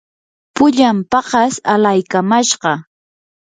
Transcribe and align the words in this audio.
pullan 0.55 0.97
paqas 1.11 1.55
alaykamashqaa. 1.73 2.77